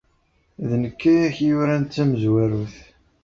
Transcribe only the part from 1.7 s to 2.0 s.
d